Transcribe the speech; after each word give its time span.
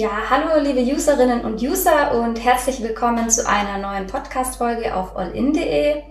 Ja, 0.00 0.10
hallo 0.30 0.62
liebe 0.62 0.80
Userinnen 0.94 1.40
und 1.40 1.60
User 1.60 2.14
und 2.14 2.36
herzlich 2.36 2.80
willkommen 2.80 3.28
zu 3.30 3.48
einer 3.48 3.78
neuen 3.78 4.06
Podcast-Folge 4.06 4.94
auf 4.94 5.16
allin.de. 5.16 6.04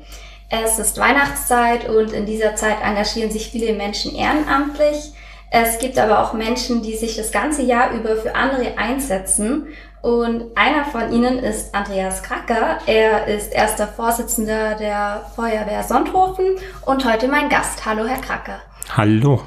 Es 0.49 0.77
ist 0.77 0.97
Weihnachtszeit 0.97 1.87
und 1.87 2.11
in 2.11 2.25
dieser 2.25 2.57
Zeit 2.57 2.81
engagieren 2.83 3.31
sich 3.31 3.49
viele 3.49 3.71
Menschen 3.71 4.13
ehrenamtlich. 4.13 5.13
Es 5.51 5.79
gibt 5.79 5.97
aber 5.97 6.21
auch 6.21 6.33
Menschen, 6.33 6.81
die 6.81 6.97
sich 6.97 7.15
das 7.15 7.31
ganze 7.31 7.61
Jahr 7.61 7.91
über 7.91 8.17
für 8.17 8.35
andere 8.35 8.77
einsetzen. 8.77 9.67
Und 10.01 10.47
einer 10.57 10.83
von 10.83 11.13
ihnen 11.13 11.39
ist 11.39 11.73
Andreas 11.73 12.23
Kracker. 12.23 12.79
Er 12.87 13.27
ist 13.27 13.53
erster 13.53 13.87
Vorsitzender 13.87 14.75
der 14.75 15.31
Feuerwehr 15.33 15.83
Sonthofen 15.83 16.57
und 16.85 17.09
heute 17.09 17.29
mein 17.29 17.47
Gast. 17.47 17.85
Hallo, 17.85 18.05
Herr 18.05 18.19
Kracker. 18.19 18.59
Hallo. 18.97 19.43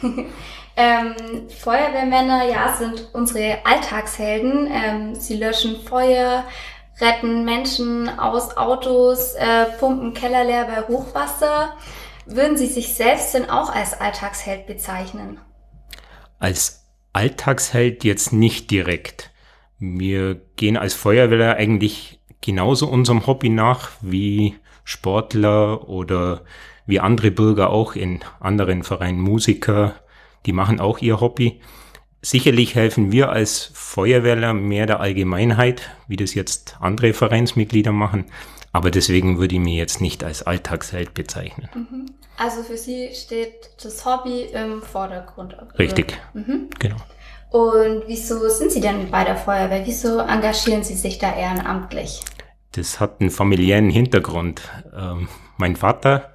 ähm, 0.80 1.14
Feuerwehrmänner, 1.48 2.48
ja, 2.48 2.74
sind 2.74 3.08
unsere 3.12 3.58
Alltagshelden. 3.66 4.68
Ähm, 4.72 5.14
sie 5.14 5.36
löschen 5.36 5.80
Feuer, 5.82 6.44
retten 7.00 7.44
Menschen 7.44 8.08
aus 8.18 8.56
Autos, 8.56 9.34
äh, 9.34 9.66
pumpen 9.78 10.14
Keller 10.14 10.44
leer 10.44 10.64
bei 10.64 10.88
Hochwasser. 10.88 11.74
Würden 12.24 12.56
Sie 12.56 12.66
sich 12.66 12.94
selbst 12.94 13.34
denn 13.34 13.50
auch 13.50 13.74
als 13.74 14.00
Alltagsheld 14.00 14.66
bezeichnen? 14.66 15.38
Als 16.38 16.86
Alltagsheld 17.12 18.04
jetzt 18.04 18.32
nicht 18.32 18.70
direkt. 18.70 19.30
Wir 19.78 20.36
gehen 20.56 20.76
als 20.76 20.94
Feuerwehrler 20.94 21.56
eigentlich 21.56 22.20
genauso 22.40 22.86
unserem 22.86 23.26
Hobby 23.26 23.48
nach 23.48 23.90
wie 24.00 24.56
Sportler 24.84 25.88
oder 25.88 26.42
wie 26.86 27.00
andere 27.00 27.30
Bürger 27.30 27.70
auch 27.70 27.94
in 27.94 28.20
anderen 28.38 28.82
Vereinen, 28.82 29.20
Musiker, 29.20 29.94
die 30.46 30.52
machen 30.52 30.80
auch 30.80 30.98
ihr 30.98 31.20
Hobby. 31.20 31.60
Sicherlich 32.22 32.74
helfen 32.74 33.12
wir 33.12 33.30
als 33.30 33.70
Feuerwehrler 33.72 34.52
mehr 34.52 34.86
der 34.86 35.00
Allgemeinheit, 35.00 35.90
wie 36.06 36.16
das 36.16 36.34
jetzt 36.34 36.76
andere 36.80 37.12
Vereinsmitglieder 37.14 37.92
machen. 37.92 38.26
Aber 38.72 38.90
deswegen 38.90 39.38
würde 39.38 39.54
ich 39.54 39.60
mich 39.60 39.74
jetzt 39.74 40.00
nicht 40.00 40.22
als 40.22 40.42
Alltagsheld 40.42 41.14
bezeichnen. 41.14 41.68
Mhm. 41.74 42.06
Also 42.36 42.62
für 42.62 42.76
Sie 42.76 43.10
steht 43.14 43.70
das 43.82 44.04
Hobby 44.06 44.42
im 44.52 44.80
Vordergrund. 44.82 45.56
Richtig, 45.78 46.18
mhm. 46.34 46.70
genau. 46.78 46.96
Und 47.50 48.04
wieso 48.06 48.48
sind 48.48 48.70
Sie 48.70 48.80
denn 48.80 49.10
bei 49.10 49.24
der 49.24 49.36
Feuerwehr? 49.36 49.82
Wieso 49.84 50.20
engagieren 50.20 50.84
Sie 50.84 50.94
sich 50.94 51.18
da 51.18 51.34
ehrenamtlich? 51.34 52.20
Das 52.72 53.00
hat 53.00 53.20
einen 53.20 53.30
familiären 53.30 53.90
Hintergrund. 53.90 54.62
Ähm, 54.96 55.28
mein 55.56 55.74
Vater, 55.74 56.29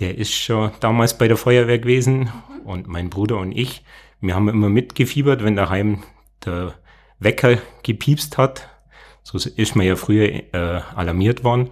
der 0.00 0.16
ist 0.18 0.32
schon 0.32 0.70
damals 0.80 1.16
bei 1.16 1.28
der 1.28 1.36
Feuerwehr 1.36 1.78
gewesen 1.78 2.30
und 2.64 2.88
mein 2.88 3.10
Bruder 3.10 3.38
und 3.38 3.52
ich, 3.52 3.84
wir 4.20 4.34
haben 4.34 4.48
immer 4.48 4.68
mitgefiebert, 4.68 5.44
wenn 5.44 5.56
daheim 5.56 6.02
der 6.44 6.74
Wecker 7.18 7.58
gepiepst 7.82 8.38
hat. 8.38 8.68
So 9.22 9.38
ist 9.38 9.76
man 9.76 9.86
ja 9.86 9.96
früher 9.96 10.28
äh, 10.54 10.80
alarmiert 10.94 11.44
worden. 11.44 11.70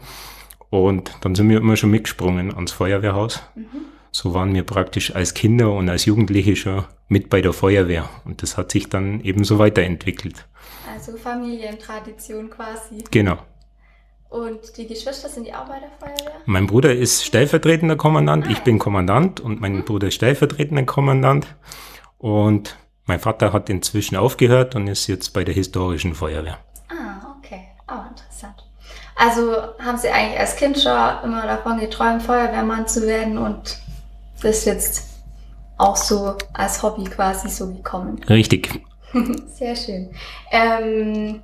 Und 0.71 1.13
dann 1.23 1.35
sind 1.35 1.49
wir 1.49 1.59
immer 1.59 1.77
schon 1.77 1.91
mitgesprungen 1.91 2.55
ans 2.55 2.73
Feuerwehrhaus. 2.73 3.43
Mhm. 3.55 3.67
So 4.11 4.35
waren 4.35 4.55
wir 4.55 4.63
praktisch 4.65 5.15
als 5.15 5.35
Kinder 5.35 5.73
und 5.73 5.89
als 5.89 6.05
Jugendliche 6.05 6.57
schon 6.57 6.85
mit 7.09 7.31
bei 7.31 7.41
der 7.41 7.53
Feuerwehr. 7.53 8.09
Und 8.25 8.43
das 8.43 8.57
hat 8.57 8.71
sich 8.71 8.89
dann 8.89 9.21
eben 9.21 9.45
so 9.45 9.59
weiterentwickelt. 9.59 10.47
Also 10.91 11.17
Familientradition 11.17 12.51
quasi. 12.51 13.05
Genau. 13.11 13.39
Und 14.29 14.77
die 14.77 14.87
Geschwister 14.87 15.29
sind 15.29 15.47
die 15.47 15.55
auch 15.55 15.65
bei 15.65 15.81
der 15.81 15.91
Feuerwehr? 15.99 16.41
Mein 16.45 16.67
Bruder 16.67 16.95
ist 16.95 17.25
stellvertretender 17.25 17.97
Kommandant, 17.97 18.47
ah, 18.47 18.51
ich 18.51 18.61
bin 18.61 18.79
Kommandant 18.79 19.41
und 19.41 19.61
mein 19.61 19.77
mhm. 19.77 19.85
Bruder 19.85 20.09
ist 20.09 20.15
stellvertretender 20.15 20.85
Kommandant. 20.85 21.47
Und 22.19 22.77
mein 23.07 23.21
Vater 23.21 23.53
hat 23.53 23.71
inzwischen 23.71 24.17
aufgehört 24.17 24.75
und 24.75 24.87
ist 24.87 25.07
jetzt 25.07 25.33
bei 25.33 25.45
der 25.45 25.55
historischen 25.55 26.15
Feuerwehr. 26.15 26.59
Ah, 26.91 27.37
okay. 27.39 27.69
Auch 27.87 28.05
oh, 28.05 28.09
interessant. 28.11 28.69
Also 29.17 29.57
haben 29.79 29.99
Sie 29.99 30.11
eigentlich 30.11 30.39
als 30.39 30.57
Kind 30.57 30.79
schon 30.79 30.93
immer 31.25 31.47
davon 31.47 31.79
geträumt, 31.79 32.23
Feuerwehrmann 32.23 32.87
zu 32.87 33.07
werden 33.07 33.39
und 33.39 33.79
das 34.43 34.59
ist 34.59 34.65
jetzt 34.67 35.09
auch 35.79 35.97
so 35.97 36.37
als 36.53 36.83
Hobby 36.83 37.05
quasi 37.05 37.49
so 37.49 37.73
gekommen. 37.73 38.21
Richtig. 38.29 38.83
Sehr 39.47 39.75
schön. 39.75 40.11
Ähm, 40.51 41.43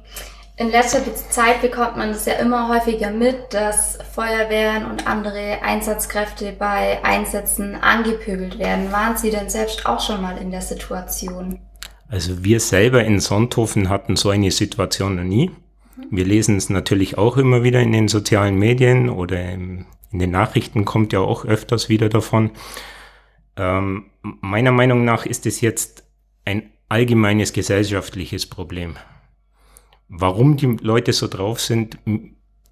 in 0.57 0.71
letzter 0.71 1.03
Zeit 1.31 1.63
bekommt 1.63 1.97
man 1.97 2.11
es 2.11 2.27
ja 2.27 2.35
immer 2.35 2.69
häufiger 2.69 3.11
mit, 3.11 3.53
dass 3.53 3.99
Feuerwehren 4.15 4.85
und 4.87 5.07
andere 5.07 5.63
Einsatzkräfte 5.63 6.53
bei 6.57 7.05
Einsätzen 7.05 7.75
angepöbelt 7.75 8.59
werden. 8.59 8.93
Waren 8.93 9.17
Sie 9.17 9.31
denn 9.31 9.51
selbst 9.51 9.85
auch 9.85 10.01
schon 10.01 10.23
mal 10.23 10.39
in 10.39 10.53
der 10.53 10.63
Situation? 10.63 11.59
Also 12.09 12.45
wir 12.45 12.61
selber 12.61 13.03
in 13.03 13.19
Sonthofen 13.19 13.89
hatten 13.89 14.15
so 14.15 14.31
eine 14.31 14.53
Situation 14.53 15.17
noch 15.17 15.25
nie. 15.25 15.51
Wir 16.11 16.25
lesen 16.25 16.57
es 16.57 16.71
natürlich 16.71 17.19
auch 17.19 17.37
immer 17.37 17.65
wieder 17.65 17.81
in 17.81 17.91
den 17.91 18.07
sozialen 18.07 18.57
Medien 18.57 19.11
oder 19.11 19.41
in 19.51 19.87
den 20.13 20.31
Nachrichten 20.31 20.85
kommt 20.85 21.13
ja 21.13 21.19
auch 21.19 21.45
öfters 21.45 21.89
wieder 21.89 22.09
davon. 22.09 22.53
Ähm, 23.57 24.11
meiner 24.23 24.71
Meinung 24.71 25.05
nach 25.05 25.27
ist 25.27 25.47
es 25.47 25.61
jetzt 25.61 26.05
ein 26.45 26.71
allgemeines 26.89 27.53
gesellschaftliches 27.53 28.47
Problem 28.47 28.97
warum 30.17 30.57
die 30.57 30.77
Leute 30.81 31.13
so 31.13 31.29
drauf 31.29 31.61
sind, 31.61 31.99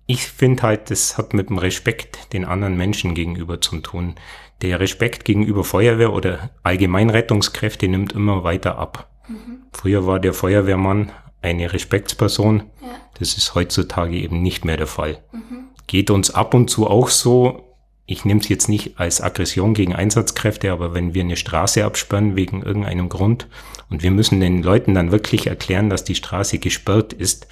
ich 0.06 0.26
finde 0.26 0.62
halt, 0.62 0.90
das 0.90 1.16
hat 1.16 1.34
mit 1.34 1.48
dem 1.48 1.58
Respekt 1.58 2.32
den 2.32 2.44
anderen 2.44 2.76
Menschen 2.76 3.14
gegenüber 3.14 3.60
zu 3.60 3.78
tun. 3.80 4.14
Der 4.60 4.80
Respekt 4.80 5.24
gegenüber 5.24 5.64
Feuerwehr 5.64 6.12
oder 6.12 6.50
Allgemeinrettungskräfte 6.62 7.88
nimmt 7.88 8.12
immer 8.12 8.44
weiter 8.44 8.78
ab. 8.78 9.10
Mhm. 9.28 9.62
Früher 9.72 10.06
war 10.06 10.20
der 10.20 10.34
Feuerwehrmann 10.34 11.12
eine 11.40 11.72
Respektsperson. 11.72 12.64
Ja. 12.80 12.88
Das 13.18 13.36
ist 13.36 13.54
heutzutage 13.54 14.16
eben 14.16 14.42
nicht 14.42 14.64
mehr 14.64 14.76
der 14.76 14.86
Fall. 14.86 15.22
Mhm. 15.32 15.64
Geht 15.86 16.10
uns 16.10 16.30
ab 16.30 16.54
und 16.54 16.68
zu 16.68 16.86
auch 16.86 17.08
so, 17.08 17.71
ich 18.12 18.26
nehme 18.26 18.40
es 18.40 18.48
jetzt 18.48 18.68
nicht 18.68 19.00
als 19.00 19.22
Aggression 19.22 19.72
gegen 19.72 19.94
Einsatzkräfte, 19.94 20.70
aber 20.70 20.92
wenn 20.92 21.14
wir 21.14 21.22
eine 21.22 21.36
Straße 21.36 21.84
absperren 21.84 22.36
wegen 22.36 22.62
irgendeinem 22.62 23.08
Grund 23.08 23.48
und 23.88 24.02
wir 24.02 24.10
müssen 24.10 24.38
den 24.38 24.62
Leuten 24.62 24.94
dann 24.94 25.10
wirklich 25.10 25.46
erklären, 25.46 25.88
dass 25.88 26.04
die 26.04 26.14
Straße 26.14 26.58
gesperrt 26.58 27.14
ist 27.14 27.48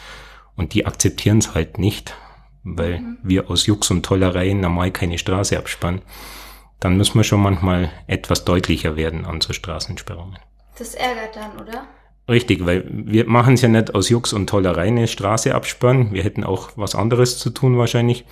und 0.57 0.75
die 0.75 0.85
akzeptieren 0.85 1.39
es 1.39 1.55
halt 1.55 1.79
nicht, 1.79 2.15
weil 2.63 3.01
mhm. 3.01 3.19
wir 3.23 3.51
aus 3.51 3.67
Jux 3.67 3.91
und 3.91 4.05
Tollereien 4.05 4.61
normal 4.61 4.91
keine 4.91 5.17
Straße 5.17 5.57
absperren, 5.57 6.03
dann 6.79 6.97
müssen 6.99 7.19
wir 7.19 7.25
schon 7.25 7.43
manchmal 7.43 7.91
etwas 8.07 8.45
deutlicher 8.45 8.97
werden 8.97 9.25
an 9.25 9.41
so 9.41 9.55
Straßensperrungen. 9.55 10.39
Das 10.79 10.95
ärgert 10.95 11.37
dann, 11.37 11.59
oder? 11.61 11.87
Richtig, 12.29 12.65
weil 12.67 12.85
wir 12.89 13.27
machen 13.27 13.55
es 13.55 13.63
ja 13.63 13.69
nicht 13.69 13.95
aus 13.95 14.11
Jux 14.11 14.35
und 14.35 14.49
Tollerei 14.49 14.89
eine 14.89 15.09
Straße 15.09 15.55
absperren. 15.55 16.13
Wir 16.13 16.23
hätten 16.23 16.45
auch 16.45 16.71
was 16.77 16.95
anderes 16.95 17.39
zu 17.39 17.51
tun 17.51 17.79
wahrscheinlich. 17.79 18.25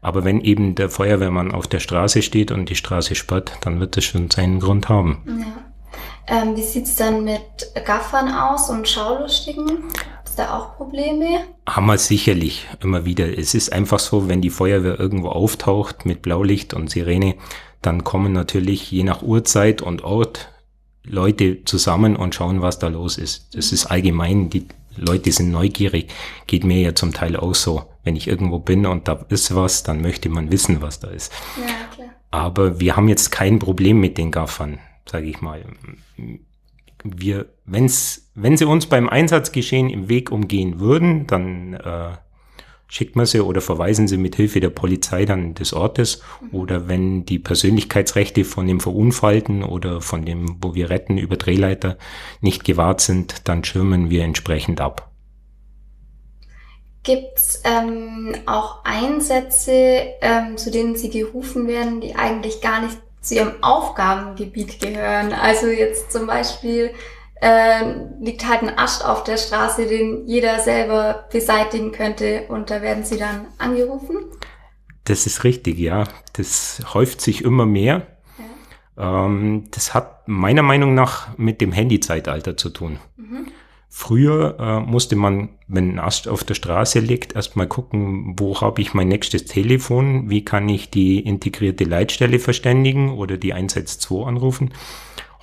Aber 0.00 0.24
wenn 0.24 0.40
eben 0.40 0.74
der 0.74 0.90
Feuerwehrmann 0.90 1.52
auf 1.52 1.66
der 1.66 1.80
Straße 1.80 2.22
steht 2.22 2.50
und 2.50 2.68
die 2.68 2.76
Straße 2.76 3.14
sperrt, 3.14 3.52
dann 3.62 3.80
wird 3.80 3.96
das 3.96 4.04
schon 4.04 4.30
seinen 4.30 4.60
Grund 4.60 4.88
haben. 4.88 5.22
Ja. 5.26 6.42
Ähm, 6.42 6.56
wie 6.56 6.62
sieht's 6.62 6.96
dann 6.96 7.24
mit 7.24 7.40
Gaffern 7.86 8.28
aus 8.30 8.68
und 8.68 8.86
Schaulustigen? 8.86 9.84
Ist 10.24 10.38
da 10.38 10.56
auch 10.56 10.76
Probleme? 10.76 11.40
Haben 11.66 11.86
wir 11.86 11.98
sicherlich 11.98 12.66
immer 12.80 13.04
wieder. 13.04 13.38
Es 13.38 13.54
ist 13.54 13.72
einfach 13.72 13.98
so, 13.98 14.28
wenn 14.28 14.42
die 14.42 14.50
Feuerwehr 14.50 15.00
irgendwo 15.00 15.30
auftaucht 15.30 16.04
mit 16.04 16.20
Blaulicht 16.20 16.74
und 16.74 16.90
Sirene, 16.90 17.36
dann 17.80 18.04
kommen 18.04 18.32
natürlich 18.32 18.90
je 18.90 19.04
nach 19.04 19.22
Uhrzeit 19.22 19.80
und 19.80 20.04
Ort 20.04 20.48
Leute 21.04 21.64
zusammen 21.64 22.16
und 22.16 22.34
schauen, 22.34 22.60
was 22.60 22.78
da 22.78 22.88
los 22.88 23.16
ist. 23.16 23.54
Das 23.54 23.70
mhm. 23.70 23.74
ist 23.74 23.86
allgemein, 23.86 24.50
die 24.50 24.66
Leute 24.98 25.32
sind 25.32 25.50
neugierig, 25.50 26.10
geht 26.46 26.64
mir 26.64 26.80
ja 26.80 26.94
zum 26.94 27.12
Teil 27.12 27.36
auch 27.36 27.54
so. 27.54 27.84
Wenn 28.04 28.16
ich 28.16 28.28
irgendwo 28.28 28.58
bin 28.58 28.86
und 28.86 29.08
da 29.08 29.24
ist 29.28 29.54
was, 29.54 29.82
dann 29.82 30.00
möchte 30.00 30.28
man 30.28 30.50
wissen, 30.50 30.80
was 30.80 31.00
da 31.00 31.08
ist. 31.08 31.32
Ja, 31.56 31.94
klar. 31.94 32.08
Aber 32.30 32.80
wir 32.80 32.96
haben 32.96 33.08
jetzt 33.08 33.30
kein 33.30 33.58
Problem 33.58 34.00
mit 34.00 34.18
den 34.18 34.30
Gaffern, 34.30 34.78
sage 35.06 35.26
ich 35.26 35.40
mal. 35.40 35.64
Wir, 37.04 37.46
wenn's, 37.64 38.30
wenn 38.34 38.56
sie 38.56 38.64
uns 38.66 38.86
beim 38.86 39.08
Einsatzgeschehen 39.08 39.88
im 39.88 40.08
Weg 40.08 40.30
umgehen 40.30 40.80
würden, 40.80 41.26
dann 41.26 41.74
äh, 41.74 42.16
schickt 42.88 43.16
man 43.16 43.26
sie 43.26 43.40
oder 43.40 43.60
verweisen 43.60 44.08
sie 44.08 44.16
mit 44.16 44.34
Hilfe 44.36 44.60
der 44.60 44.70
Polizei 44.70 45.26
dann 45.26 45.54
des 45.54 45.74
Ortes. 45.74 46.22
Mhm. 46.40 46.58
Oder 46.58 46.88
wenn 46.88 47.24
die 47.26 47.38
Persönlichkeitsrechte 47.38 48.44
von 48.44 48.66
dem 48.66 48.80
Verunfallten 48.80 49.62
oder 49.62 50.00
von 50.00 50.24
dem, 50.24 50.56
wo 50.60 50.74
wir 50.74 50.90
retten, 50.90 51.18
über 51.18 51.36
Drehleiter 51.36 51.98
nicht 52.40 52.64
gewahrt 52.64 53.00
sind, 53.00 53.46
dann 53.46 53.62
schirmen 53.62 54.10
wir 54.10 54.24
entsprechend 54.24 54.80
ab. 54.80 55.10
Gibt 57.02 57.60
ähm, 57.64 58.34
auch 58.46 58.84
Einsätze, 58.84 59.72
ähm, 60.20 60.56
zu 60.56 60.70
denen 60.70 60.96
Sie 60.96 61.10
gerufen 61.10 61.68
werden, 61.68 62.00
die 62.00 62.16
eigentlich 62.16 62.60
gar 62.60 62.82
nicht 62.82 62.98
zu 63.20 63.34
Ihrem 63.36 63.62
Aufgabengebiet 63.62 64.80
gehören? 64.80 65.32
Also 65.32 65.68
jetzt 65.68 66.10
zum 66.10 66.26
Beispiel 66.26 66.90
äh, 67.40 67.84
liegt 68.20 68.46
halt 68.48 68.62
ein 68.62 68.78
Ast 68.78 69.04
auf 69.04 69.24
der 69.24 69.36
Straße, 69.36 69.86
den 69.86 70.26
jeder 70.26 70.58
selber 70.60 71.26
beseitigen 71.32 71.92
könnte 71.92 72.46
und 72.48 72.70
da 72.70 72.82
werden 72.82 73.04
sie 73.04 73.18
dann 73.18 73.46
angerufen? 73.58 74.16
Das 75.04 75.26
ist 75.26 75.44
richtig, 75.44 75.78
ja. 75.78 76.04
Das 76.34 76.82
häuft 76.92 77.20
sich 77.20 77.42
immer 77.42 77.64
mehr. 77.66 78.06
Ja. 78.96 79.26
Ähm, 79.26 79.64
das 79.70 79.94
hat 79.94 80.28
meiner 80.28 80.62
Meinung 80.62 80.94
nach 80.94 81.36
mit 81.38 81.60
dem 81.60 81.72
Handyzeitalter 81.72 82.56
zu 82.56 82.70
tun. 82.70 82.98
Mhm. 83.16 83.46
Früher 83.88 84.56
äh, 84.60 84.80
musste 84.80 85.16
man, 85.16 85.48
wenn 85.66 85.94
ein 85.94 85.98
Ast 85.98 86.28
auf 86.28 86.44
der 86.44 86.54
Straße 86.54 87.00
liegt, 87.00 87.34
erstmal 87.34 87.66
gucken, 87.66 88.34
wo 88.38 88.60
habe 88.60 88.82
ich 88.82 88.92
mein 88.92 89.08
nächstes 89.08 89.46
Telefon, 89.46 90.28
wie 90.28 90.44
kann 90.44 90.68
ich 90.68 90.90
die 90.90 91.20
integrierte 91.20 91.84
Leitstelle 91.84 92.38
verständigen 92.38 93.12
oder 93.12 93.38
die 93.38 93.54
112 93.54 94.26
anrufen. 94.26 94.74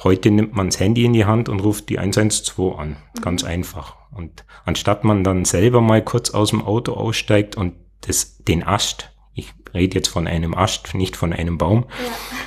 Heute 0.03 0.31
nimmt 0.31 0.55
man 0.55 0.67
das 0.67 0.79
Handy 0.79 1.05
in 1.05 1.13
die 1.13 1.25
Hand 1.25 1.49
und 1.49 1.61
ruft 1.61 1.89
die 1.89 1.99
112 1.99 2.77
an. 2.77 2.97
Ganz 3.21 3.43
mhm. 3.43 3.49
einfach. 3.49 3.95
Und 4.11 4.45
anstatt 4.65 5.03
man 5.03 5.23
dann 5.23 5.45
selber 5.45 5.81
mal 5.81 6.03
kurz 6.03 6.31
aus 6.31 6.49
dem 6.49 6.61
Auto 6.61 6.93
aussteigt 6.93 7.55
und 7.55 7.73
das, 8.01 8.37
den 8.39 8.63
Ast, 8.63 9.11
ich 9.33 9.53
rede 9.73 9.95
jetzt 9.95 10.07
von 10.07 10.27
einem 10.27 10.53
Ast, 10.53 10.93
nicht 10.93 11.15
von 11.15 11.33
einem 11.33 11.57
Baum, 11.57 11.85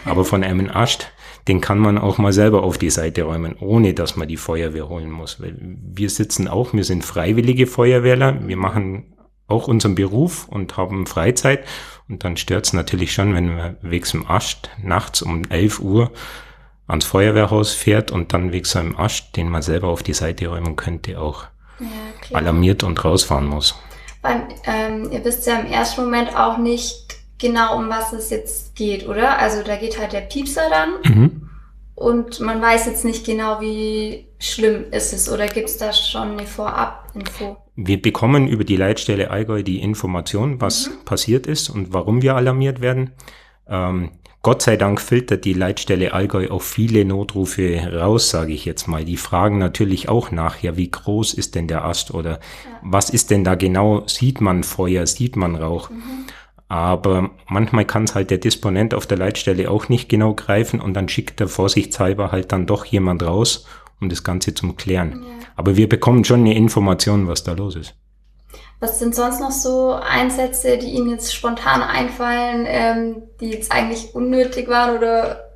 ja. 0.04 0.12
aber 0.12 0.24
von 0.24 0.42
einem 0.42 0.70
Ast, 0.70 1.10
den 1.46 1.60
kann 1.60 1.78
man 1.78 1.98
auch 1.98 2.18
mal 2.18 2.32
selber 2.32 2.62
auf 2.62 2.78
die 2.78 2.90
Seite 2.90 3.22
räumen, 3.22 3.56
ohne 3.58 3.94
dass 3.94 4.16
man 4.16 4.28
die 4.28 4.36
Feuerwehr 4.36 4.88
holen 4.88 5.10
muss. 5.10 5.40
Weil 5.40 5.56
wir 5.58 6.10
sitzen 6.10 6.48
auch, 6.48 6.74
wir 6.74 6.84
sind 6.84 7.04
freiwillige 7.04 7.66
Feuerwehrler, 7.66 8.46
wir 8.46 8.56
machen 8.56 9.14
auch 9.46 9.66
unseren 9.66 9.94
Beruf 9.94 10.46
und 10.46 10.76
haben 10.76 11.06
Freizeit. 11.06 11.64
Und 12.08 12.24
dann 12.24 12.36
stört 12.36 12.66
es 12.66 12.72
natürlich 12.72 13.12
schon, 13.12 13.34
wenn 13.34 13.56
man 13.56 13.76
wegs 13.80 14.14
im 14.14 14.26
Ast 14.26 14.70
nachts 14.82 15.22
um 15.22 15.44
11 15.48 15.80
Uhr 15.80 16.12
ans 16.88 17.04
Feuerwehrhaus 17.04 17.74
fährt 17.74 18.10
und 18.10 18.32
dann 18.32 18.50
wegs 18.50 18.72
so 18.72 18.80
einem 18.80 18.96
Ast, 18.96 19.36
den 19.36 19.48
man 19.48 19.62
selber 19.62 19.88
auf 19.88 20.02
die 20.02 20.14
Seite 20.14 20.48
räumen 20.48 20.74
könnte, 20.74 21.20
auch 21.20 21.44
ja, 21.78 22.36
alarmiert 22.36 22.82
und 22.82 23.04
rausfahren 23.04 23.46
muss. 23.46 23.78
Beim, 24.22 24.42
ähm, 24.64 25.12
ihr 25.12 25.24
wisst 25.24 25.46
ja 25.46 25.60
im 25.60 25.66
ersten 25.66 26.02
Moment 26.02 26.34
auch 26.34 26.58
nicht, 26.58 27.16
genau, 27.38 27.76
um 27.76 27.88
was 27.88 28.12
es 28.12 28.30
jetzt 28.30 28.74
geht, 28.74 29.06
oder? 29.06 29.38
Also 29.38 29.62
da 29.62 29.76
geht 29.76 29.98
halt 29.98 30.12
der 30.12 30.22
Piepser 30.22 30.62
dann 30.70 31.14
mhm. 31.14 31.50
und 31.94 32.40
man 32.40 32.60
weiß 32.60 32.86
jetzt 32.86 33.04
nicht 33.04 33.24
genau, 33.24 33.60
wie 33.60 34.26
schlimm 34.40 34.86
ist 34.90 35.12
es 35.12 35.30
oder 35.30 35.46
gibt 35.46 35.68
es 35.68 35.76
da 35.76 35.92
schon 35.92 36.32
eine 36.32 36.46
Vorab-Info? 36.46 37.58
Wir 37.76 38.02
bekommen 38.02 38.48
über 38.48 38.64
die 38.64 38.76
Leitstelle 38.76 39.30
Allgäu 39.30 39.62
die 39.62 39.80
Information, 39.80 40.60
was 40.60 40.88
mhm. 40.88 41.04
passiert 41.04 41.46
ist 41.46 41.68
und 41.68 41.92
warum 41.92 42.22
wir 42.22 42.34
alarmiert 42.34 42.80
werden. 42.80 43.12
Ähm, 43.68 44.10
Gott 44.42 44.62
sei 44.62 44.76
Dank 44.76 45.00
filtert 45.00 45.44
die 45.44 45.52
Leitstelle 45.52 46.12
Allgäu 46.12 46.50
auch 46.50 46.62
viele 46.62 47.04
Notrufe 47.04 47.76
raus, 47.92 48.30
sage 48.30 48.52
ich 48.52 48.64
jetzt 48.64 48.86
mal. 48.86 49.04
Die 49.04 49.16
fragen 49.16 49.58
natürlich 49.58 50.08
auch 50.08 50.30
nach, 50.30 50.62
ja, 50.62 50.76
wie 50.76 50.90
groß 50.90 51.34
ist 51.34 51.54
denn 51.54 51.66
der 51.66 51.84
Ast 51.84 52.14
oder 52.14 52.32
ja. 52.32 52.38
was 52.82 53.10
ist 53.10 53.30
denn 53.30 53.42
da 53.42 53.56
genau? 53.56 54.06
Sieht 54.06 54.40
man 54.40 54.62
Feuer, 54.62 55.06
sieht 55.06 55.34
man 55.34 55.56
Rauch? 55.56 55.90
Mhm. 55.90 56.26
Aber 56.68 57.30
manchmal 57.48 57.84
kann 57.84 58.04
es 58.04 58.14
halt 58.14 58.30
der 58.30 58.38
Disponent 58.38 58.94
auf 58.94 59.06
der 59.06 59.18
Leitstelle 59.18 59.70
auch 59.70 59.88
nicht 59.88 60.08
genau 60.08 60.34
greifen 60.34 60.80
und 60.80 60.94
dann 60.94 61.08
schickt 61.08 61.40
er 61.40 61.48
vorsichtshalber 61.48 62.30
halt 62.30 62.52
dann 62.52 62.66
doch 62.66 62.84
jemand 62.84 63.22
raus, 63.22 63.66
um 64.00 64.08
das 64.08 64.22
Ganze 64.22 64.54
zu 64.54 64.72
klären. 64.74 65.24
Ja. 65.24 65.46
Aber 65.56 65.76
wir 65.76 65.88
bekommen 65.88 66.24
schon 66.24 66.40
eine 66.40 66.54
Information, 66.54 67.26
was 67.26 67.42
da 67.42 67.54
los 67.54 67.74
ist. 67.74 67.94
Was 68.80 68.98
sind 68.98 69.14
sonst 69.14 69.40
noch 69.40 69.50
so 69.50 69.92
Einsätze, 69.92 70.78
die 70.78 70.90
Ihnen 70.90 71.10
jetzt 71.10 71.34
spontan 71.34 71.82
einfallen, 71.82 72.64
ähm, 72.68 73.22
die 73.40 73.50
jetzt 73.50 73.72
eigentlich 73.72 74.14
unnötig 74.14 74.68
waren 74.68 74.96
oder 74.96 75.48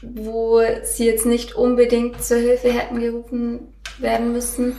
wo 0.00 0.60
Sie 0.84 1.06
jetzt 1.06 1.26
nicht 1.26 1.54
unbedingt 1.54 2.22
zur 2.22 2.38
Hilfe 2.38 2.72
hätten 2.72 3.00
gerufen 3.00 3.72
werden 3.98 4.32
müssen? 4.32 4.76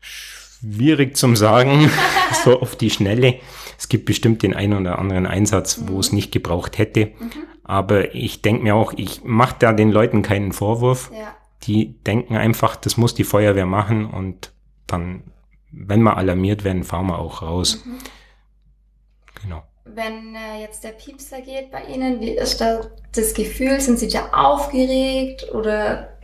Schwierig 0.00 1.16
zum 1.16 1.36
Sagen, 1.36 1.90
so 2.44 2.60
auf 2.60 2.74
die 2.74 2.90
Schnelle. 2.90 3.36
Es 3.78 3.88
gibt 3.88 4.06
bestimmt 4.06 4.42
den 4.42 4.54
einen 4.54 4.80
oder 4.80 4.98
anderen 4.98 5.26
Einsatz, 5.26 5.78
mhm. 5.78 5.88
wo 5.90 6.00
es 6.00 6.12
nicht 6.12 6.32
gebraucht 6.32 6.78
hätte. 6.78 7.12
Mhm. 7.18 7.30
Aber 7.62 8.14
ich 8.14 8.42
denke 8.42 8.62
mir 8.62 8.74
auch, 8.74 8.92
ich 8.96 9.22
mache 9.24 9.56
da 9.58 9.72
den 9.72 9.92
Leuten 9.92 10.22
keinen 10.22 10.52
Vorwurf. 10.52 11.10
Ja. 11.12 11.36
Die 11.64 12.02
denken 12.02 12.36
einfach, 12.36 12.76
das 12.76 12.96
muss 12.96 13.14
die 13.14 13.24
Feuerwehr 13.24 13.66
machen 13.66 14.06
und 14.06 14.52
dann, 14.86 15.22
wenn 15.70 16.02
wir 16.02 16.16
alarmiert 16.16 16.64
werden, 16.64 16.84
fahren 16.84 17.06
wir 17.06 17.18
auch 17.18 17.42
raus. 17.42 17.84
Mhm. 17.84 17.98
Genau. 19.42 19.62
Wenn 19.84 20.34
äh, 20.34 20.60
jetzt 20.60 20.84
der 20.84 20.90
Piepser 20.90 21.40
geht 21.40 21.70
bei 21.70 21.84
Ihnen, 21.84 22.20
wie 22.20 22.30
ist 22.30 22.60
da 22.60 22.82
das 23.14 23.34
Gefühl? 23.34 23.80
Sind 23.80 23.98
Sie 23.98 24.08
da 24.08 24.30
aufgeregt 24.32 25.46
oder 25.52 26.18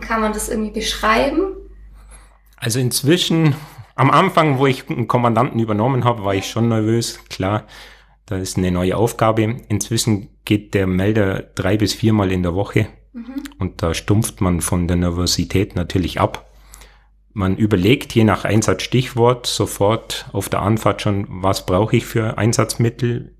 kann 0.00 0.20
man 0.20 0.32
das 0.32 0.48
irgendwie 0.48 0.72
beschreiben? 0.72 1.56
Also 2.56 2.78
inzwischen 2.78 3.54
am 3.94 4.10
Anfang, 4.10 4.58
wo 4.58 4.66
ich 4.66 4.88
einen 4.88 5.08
Kommandanten 5.08 5.58
übernommen 5.58 6.04
habe, 6.04 6.24
war 6.24 6.34
ich 6.34 6.48
schon 6.48 6.68
nervös. 6.68 7.18
Klar, 7.30 7.66
da 8.26 8.36
ist 8.36 8.56
eine 8.56 8.70
neue 8.70 8.96
Aufgabe. 8.96 9.56
Inzwischen 9.68 10.28
geht 10.44 10.74
der 10.74 10.86
Melder 10.86 11.42
drei 11.54 11.76
bis 11.76 11.94
viermal 11.94 12.30
in 12.30 12.42
der 12.42 12.54
Woche 12.54 12.86
mhm. 13.12 13.42
und 13.58 13.82
da 13.82 13.94
stumpft 13.94 14.40
man 14.40 14.60
von 14.60 14.86
der 14.86 14.96
Nervosität 14.96 15.74
natürlich 15.74 16.20
ab. 16.20 16.47
Man 17.38 17.56
überlegt 17.56 18.16
je 18.16 18.24
nach 18.24 18.44
Einsatzstichwort 18.44 19.46
sofort 19.46 20.28
auf 20.32 20.48
der 20.48 20.60
Anfahrt 20.60 21.02
schon, 21.02 21.24
was 21.28 21.66
brauche 21.66 21.94
ich 21.94 22.04
für 22.04 22.36
Einsatzmittel? 22.36 23.32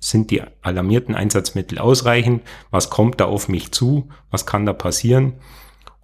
Sind 0.00 0.32
die 0.32 0.42
alarmierten 0.62 1.14
Einsatzmittel 1.14 1.78
ausreichend? 1.78 2.42
Was 2.72 2.90
kommt 2.90 3.20
da 3.20 3.26
auf 3.26 3.48
mich 3.48 3.70
zu? 3.70 4.08
Was 4.32 4.46
kann 4.46 4.66
da 4.66 4.72
passieren? 4.72 5.34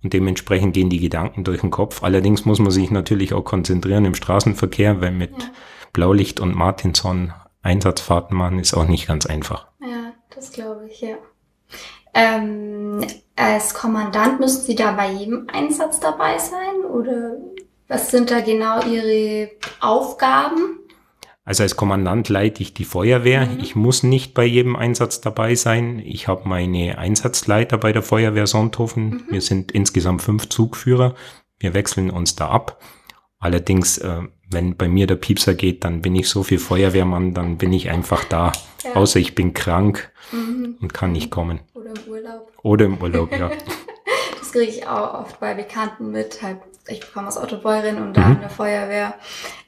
Und 0.05 0.13
dementsprechend 0.13 0.73
gehen 0.73 0.89
die 0.89 1.01
Gedanken 1.01 1.43
durch 1.43 1.63
den 1.63 1.73
Kopf. 1.73 2.05
Allerdings 2.05 2.45
muss 2.45 2.61
man 2.61 2.71
sich 2.71 2.93
natürlich 2.93 3.35
auch 3.35 3.43
konzentrieren 3.43 4.05
im 4.05 4.15
Straßenverkehr, 4.15 5.01
weil 5.01 5.11
mit 5.11 5.33
ja. 5.33 5.51
Blaulicht 5.93 6.39
und 6.39 6.55
Martinson 6.55 7.33
Einsatzfahrten 7.61 8.37
machen 8.37 8.61
ist 8.61 8.73
auch 8.73 8.87
nicht 8.87 9.09
ganz 9.09 9.27
einfach. 9.27 9.67
Ja, 9.81 10.13
das 10.33 10.53
glaube 10.53 10.87
ich, 10.89 11.01
ja. 11.01 11.17
Ähm, 12.15 13.07
als 13.37 13.75
Kommandant 13.75 14.41
müssen 14.41 14.63
Sie 14.63 14.75
da 14.75 14.93
bei 14.93 15.11
jedem 15.11 15.49
Einsatz 15.53 16.01
dabei 16.01 16.39
sein 16.39 16.85
oder 16.91 17.37
was 17.89 18.11
sind 18.11 18.31
da 18.31 18.41
genau 18.41 18.83
Ihre 18.85 19.51
Aufgaben? 19.81 20.79
Also 21.45 21.65
als 21.65 21.75
Kommandant 21.75 22.29
leite 22.29 22.63
ich 22.63 22.73
die 22.73 22.85
Feuerwehr. 22.85 23.47
Mhm. 23.47 23.59
Ich 23.61 23.75
muss 23.75 24.03
nicht 24.03 24.33
bei 24.33 24.45
jedem 24.45 24.77
Einsatz 24.77 25.21
dabei 25.21 25.57
sein. 25.57 26.01
Ich 26.05 26.29
habe 26.29 26.49
meine 26.49 26.99
Einsatzleiter 26.99 27.79
bei 27.79 27.93
der 27.93 28.03
Feuerwehr 28.03 28.47
Sonthofen. 28.47 29.09
Mhm. 29.09 29.23
Wir 29.31 29.41
sind 29.41 29.73
insgesamt 29.73 30.23
fünf 30.23 30.49
Zugführer. 30.49 31.15
Wir 31.59 31.75
wechseln 31.75 32.11
uns 32.11 32.37
da 32.37 32.49
ab. 32.49 32.81
Allerdings, 33.41 33.99
äh, 33.99 34.21
wenn 34.49 34.77
bei 34.77 34.87
mir 34.87 35.09
der 35.09 35.17
Piepser 35.17 35.55
geht, 35.55 35.83
dann 35.83 36.01
bin 36.01 36.15
ich 36.15 36.29
so 36.29 36.45
viel 36.45 36.61
Feuerwehrmann, 36.61 37.35
dann 37.35 37.59
bin 37.59 37.73
ich 37.73 37.91
einfach 37.91 38.23
da. 38.25 38.53
Ja. 38.85 38.95
Außer 38.95 39.19
ich 39.19 39.35
bin 39.35 39.53
krank 39.53 40.12
mhm. 40.33 40.79
und 40.81 40.95
kann 40.95 41.13
nicht 41.13 41.31
kommen. 41.31 41.61
Oder 41.75 41.91
im 41.91 42.11
Urlaub. 42.11 42.53
Oder 42.63 42.85
im 42.87 42.99
Urlaub, 42.99 43.33
ja. 43.33 43.51
das 44.39 44.53
kriege 44.53 44.71
ich 44.71 44.87
auch 44.87 45.21
oft 45.21 45.41
bei 45.41 45.55
Bekannten 45.55 46.11
mit, 46.11 46.43
halt 46.43 46.59
ich 46.89 47.13
komme 47.13 47.29
aus 47.29 47.37
Ottobeuren 47.37 48.03
und 48.03 48.17
da 48.17 48.27
mhm. 48.27 48.35
in 48.35 48.41
der 48.41 48.51
Feuerwehr, 48.51 49.15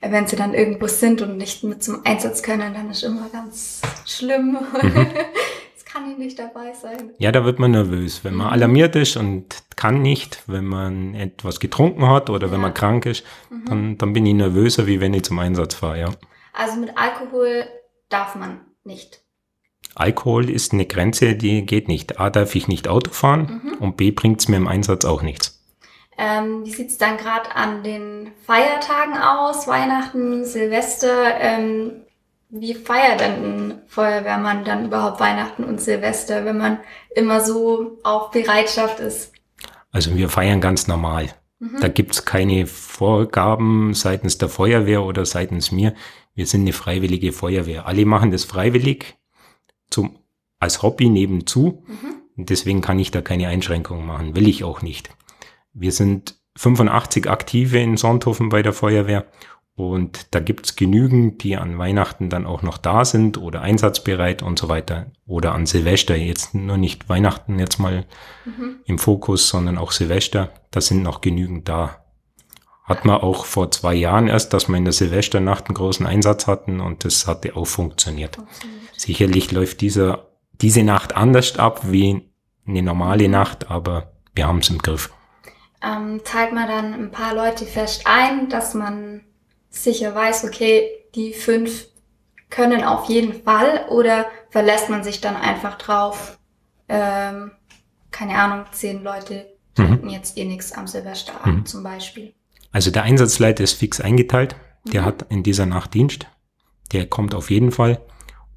äh, 0.00 0.10
wenn 0.10 0.26
sie 0.26 0.36
dann 0.36 0.54
irgendwo 0.54 0.86
sind 0.86 1.22
und 1.22 1.36
nicht 1.36 1.62
mit 1.62 1.82
zum 1.82 2.04
Einsatz 2.04 2.42
können, 2.42 2.74
dann 2.74 2.90
ist 2.90 3.04
immer 3.04 3.28
ganz 3.32 3.82
schlimm. 4.04 4.58
Mhm. 4.82 5.06
Kann 5.84 6.10
ich 6.10 6.18
nicht 6.18 6.40
dabei 6.40 6.72
sein. 6.72 7.12
Ja, 7.18 7.30
da 7.30 7.44
wird 7.44 7.60
man 7.60 7.70
nervös, 7.70 8.24
wenn 8.24 8.34
man 8.34 8.48
mhm. 8.48 8.52
alarmiert 8.52 8.96
ist 8.96 9.16
und 9.16 9.62
kann 9.76 10.02
nicht, 10.02 10.42
wenn 10.48 10.64
man 10.64 11.14
etwas 11.14 11.60
getrunken 11.60 12.08
hat 12.08 12.30
oder 12.30 12.48
ja. 12.48 12.52
wenn 12.52 12.60
man 12.60 12.74
krank 12.74 13.06
ist, 13.06 13.24
mhm. 13.48 13.64
dann, 13.66 13.98
dann 13.98 14.12
bin 14.12 14.26
ich 14.26 14.34
nervöser, 14.34 14.88
wie 14.88 15.00
wenn 15.00 15.14
ich 15.14 15.22
zum 15.22 15.38
Einsatz 15.38 15.74
fahre, 15.74 16.00
ja. 16.00 16.08
Also 16.52 16.80
mit 16.80 16.98
Alkohol 16.98 17.64
darf 18.08 18.34
man 18.34 18.60
nicht. 18.82 19.23
Alkohol 19.94 20.50
ist 20.50 20.72
eine 20.72 20.86
Grenze, 20.86 21.36
die 21.36 21.64
geht 21.64 21.88
nicht. 21.88 22.18
A, 22.18 22.30
darf 22.30 22.54
ich 22.54 22.68
nicht 22.68 22.88
Auto 22.88 23.10
fahren 23.12 23.62
mhm. 23.62 23.72
und 23.74 23.96
B, 23.96 24.10
bringt 24.10 24.40
es 24.40 24.48
mir 24.48 24.56
im 24.56 24.68
Einsatz 24.68 25.04
auch 25.04 25.22
nichts. 25.22 25.60
Ähm, 26.16 26.64
wie 26.64 26.70
sieht's 26.70 26.98
dann 26.98 27.16
gerade 27.16 27.54
an 27.54 27.82
den 27.82 28.30
Feiertagen 28.46 29.16
aus? 29.18 29.66
Weihnachten, 29.66 30.44
Silvester? 30.44 31.40
Ähm, 31.40 32.04
wie 32.50 32.74
feiert 32.74 33.20
denn 33.20 33.32
ein 33.32 33.82
Feuerwehrmann 33.88 34.64
dann 34.64 34.86
überhaupt 34.86 35.18
Weihnachten 35.18 35.64
und 35.64 35.80
Silvester, 35.80 36.44
wenn 36.44 36.58
man 36.58 36.78
immer 37.16 37.40
so 37.40 37.98
auf 38.04 38.30
Bereitschaft 38.30 39.00
ist? 39.00 39.32
Also 39.90 40.16
wir 40.16 40.28
feiern 40.28 40.60
ganz 40.60 40.86
normal. 40.86 41.30
Mhm. 41.58 41.78
Da 41.80 41.88
gibt's 41.88 42.24
keine 42.24 42.66
Vorgaben 42.66 43.92
seitens 43.94 44.38
der 44.38 44.48
Feuerwehr 44.48 45.02
oder 45.02 45.26
seitens 45.26 45.72
mir. 45.72 45.94
Wir 46.34 46.46
sind 46.46 46.62
eine 46.62 46.72
freiwillige 46.72 47.32
Feuerwehr. 47.32 47.86
Alle 47.86 48.04
machen 48.06 48.30
das 48.30 48.44
freiwillig 48.44 49.16
zum, 49.90 50.18
als 50.58 50.82
Hobby 50.82 51.08
nebenzu. 51.08 51.84
Mhm. 51.86 52.44
Deswegen 52.44 52.80
kann 52.80 52.98
ich 52.98 53.10
da 53.10 53.20
keine 53.20 53.48
Einschränkungen 53.48 54.06
machen. 54.06 54.34
Will 54.34 54.48
ich 54.48 54.64
auch 54.64 54.82
nicht. 54.82 55.10
Wir 55.72 55.92
sind 55.92 56.36
85 56.56 57.28
Aktive 57.28 57.78
in 57.78 57.96
Sonthofen 57.96 58.48
bei 58.48 58.62
der 58.62 58.72
Feuerwehr 58.72 59.26
und 59.76 60.32
da 60.32 60.40
gibt's 60.40 60.76
genügend, 60.76 61.42
die 61.42 61.56
an 61.56 61.78
Weihnachten 61.78 62.30
dann 62.30 62.46
auch 62.46 62.62
noch 62.62 62.78
da 62.78 63.04
sind 63.04 63.38
oder 63.38 63.60
einsatzbereit 63.60 64.42
und 64.42 64.58
so 64.58 64.68
weiter. 64.68 65.10
Oder 65.26 65.52
an 65.52 65.66
Silvester, 65.66 66.14
jetzt 66.14 66.54
nur 66.54 66.76
nicht 66.76 67.08
Weihnachten 67.08 67.58
jetzt 67.58 67.80
mal 67.80 68.04
mhm. 68.44 68.76
im 68.84 68.98
Fokus, 68.98 69.48
sondern 69.48 69.76
auch 69.76 69.90
Silvester. 69.90 70.50
Da 70.70 70.80
sind 70.80 71.02
noch 71.02 71.20
genügend 71.20 71.68
da. 71.68 72.03
Hat 72.84 73.06
man 73.06 73.16
auch 73.20 73.46
vor 73.46 73.70
zwei 73.70 73.94
Jahren 73.94 74.28
erst, 74.28 74.52
dass 74.52 74.68
wir 74.68 74.76
in 74.76 74.84
der 74.84 74.92
Silvesternacht 74.92 75.66
einen 75.66 75.74
großen 75.74 76.06
Einsatz 76.06 76.46
hatten 76.46 76.80
und 76.80 77.04
das 77.04 77.26
hatte 77.26 77.56
auch 77.56 77.66
funktioniert. 77.66 78.36
funktioniert. 78.36 78.80
Sicherlich 78.96 79.52
läuft 79.52 79.80
dieser, 79.80 80.28
diese 80.60 80.82
Nacht 80.82 81.16
anders 81.16 81.58
ab 81.58 81.90
wie 81.90 82.30
eine 82.66 82.82
normale 82.82 83.28
Nacht, 83.28 83.70
aber 83.70 84.12
wir 84.34 84.46
haben 84.46 84.58
es 84.58 84.68
im 84.70 84.78
Griff. 84.78 85.10
ähm, 85.82 86.20
teilt 86.24 86.52
man 86.52 86.68
dann 86.68 86.94
ein 86.94 87.10
paar 87.10 87.34
Leute 87.34 87.64
fest 87.64 88.02
ein, 88.06 88.48
dass 88.48 88.74
man 88.74 89.22
sicher 89.70 90.14
weiß, 90.14 90.44
okay, 90.44 90.88
die 91.14 91.32
fünf 91.32 91.86
können 92.50 92.84
auf 92.84 93.08
jeden 93.08 93.42
Fall 93.42 93.86
oder 93.88 94.26
verlässt 94.50 94.88
man 94.88 95.02
sich 95.02 95.20
dann 95.20 95.36
einfach 95.36 95.76
drauf, 95.76 96.38
ähm, 96.88 97.50
keine 98.10 98.36
Ahnung, 98.36 98.66
zehn 98.72 99.02
Leute 99.02 99.46
trinken 99.74 100.06
mhm. 100.06 100.12
jetzt 100.12 100.38
eh 100.38 100.44
nichts 100.44 100.72
am 100.72 100.86
Silvesterabend 100.86 101.60
mhm. 101.60 101.66
zum 101.66 101.82
Beispiel. 101.82 102.34
Also 102.74 102.90
der 102.90 103.04
Einsatzleiter 103.04 103.62
ist 103.62 103.74
fix 103.74 104.00
eingeteilt, 104.00 104.56
der 104.92 105.02
mhm. 105.02 105.06
hat 105.06 105.26
in 105.30 105.44
dieser 105.44 105.64
Nacht 105.64 105.94
Dienst, 105.94 106.26
der 106.92 107.06
kommt 107.06 107.32
auf 107.32 107.48
jeden 107.48 107.70
Fall 107.70 108.00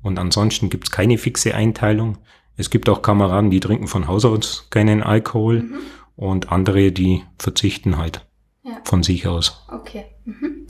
und 0.02 0.18
ansonsten 0.18 0.72
gibt's 0.72 0.90
keine 0.90 1.20
fixe 1.20 1.54
Einteilung. 1.54 2.18
Es 2.58 2.72
gibt 2.72 2.90
auch 2.90 3.04
Kameraden, 3.04 3.52
die 3.52 3.60
trinken 3.60 3.86
von 3.86 4.08
Haus 4.08 4.26
aus 4.26 4.68
keinen 4.72 5.04
Alkohol 5.04 5.62
mhm. 5.62 5.80
und 6.16 6.52
andere, 6.52 6.92
die 6.92 7.26
verzichten 7.38 8.00
halt 8.00 8.26
ja. 8.64 8.82
von 8.86 9.04
sich 9.04 9.28
aus. 9.28 9.64
Okay. 9.72 10.06
Mhm. 10.26 10.66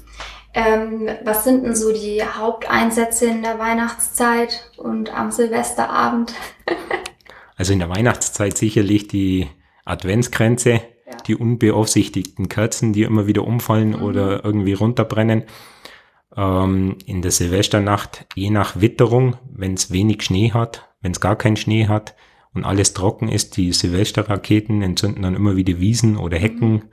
Ähm, 0.54 1.10
was 1.24 1.46
sind 1.46 1.63
denn 1.63 1.75
so 1.75 1.94
die 1.94 2.22
Haupteinsätze 2.22 3.27
in 3.27 3.44
der 3.44 3.60
Weihnachtszeit 3.60 4.72
und 4.75 5.18
am 5.18 5.32
Silvesterabend? 5.32 6.34
also 7.56 7.72
in 7.72 7.80
der 7.80 7.89
Weihnachtszeit 7.89 8.58
sicherlich 8.58 9.08
die 9.08 9.48
Adventskränze. 9.86 10.82
Die 11.28 11.36
unbeaufsichtigten 11.36 12.50
Kerzen, 12.50 12.94
die 12.94 13.04
immer 13.04 13.28
wieder 13.28 13.46
umfallen 13.46 13.90
mhm. 13.90 14.02
oder 14.02 14.46
irgendwie 14.46 14.74
runterbrennen. 14.74 15.44
Ähm, 16.36 16.98
in 17.06 17.22
der 17.22 17.32
Silvesternacht, 17.32 18.28
je 18.36 18.50
nach 18.50 18.80
Witterung, 18.80 19.38
wenn 19.52 19.74
es 19.74 19.92
wenig 19.92 20.24
Schnee 20.24 20.52
hat, 20.52 20.90
wenn 21.02 21.12
es 21.12 21.20
gar 21.20 21.36
keinen 21.36 21.58
Schnee 21.58 21.88
hat 21.88 22.16
und 22.54 22.64
alles 22.64 22.94
trocken 22.94 23.30
ist, 23.30 23.58
die 23.58 23.72
Silvesterraketen 23.72 24.82
entzünden 24.82 25.22
dann 25.22 25.36
immer 25.36 25.56
wieder 25.56 25.80
Wiesen 25.80 26.18
oder 26.18 26.38
Hecken 26.38 26.72
mhm. 26.72 26.84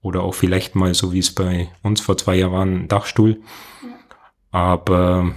oder 0.00 0.22
auch 0.22 0.34
vielleicht 0.34 0.74
mal, 0.74 0.94
so 0.94 1.12
wie 1.12 1.20
es 1.20 1.34
bei 1.34 1.68
uns 1.82 2.00
vor 2.00 2.16
zwei 2.16 2.36
Jahren 2.36 2.52
war, 2.52 2.64
ein 2.64 2.88
Dachstuhl. 2.88 3.40
Ja. 3.82 3.88
Aber 4.50 5.34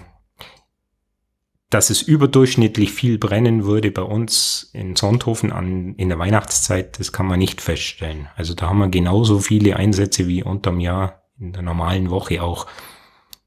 dass 1.76 1.90
es 1.90 2.02
überdurchschnittlich 2.02 2.94
viel 2.94 3.18
brennen 3.18 3.66
würde 3.66 3.92
bei 3.92 4.02
uns 4.02 4.70
in 4.72 4.96
Sonthofen 4.96 5.52
an, 5.52 5.94
in 5.96 6.08
der 6.08 6.18
Weihnachtszeit, 6.18 6.98
das 7.02 7.12
kann 7.12 7.26
man 7.26 7.38
nicht 7.38 7.60
feststellen. 7.60 8.30
Also 8.38 8.54
da 8.54 8.70
haben 8.70 8.78
wir 8.78 8.88
genauso 8.88 9.40
viele 9.40 9.76
Einsätze 9.76 10.26
wie 10.26 10.42
unterm 10.42 10.80
Jahr 10.80 11.24
in 11.38 11.52
der 11.52 11.64
normalen 11.64 12.10
Woche 12.10 12.42
auch. 12.42 12.66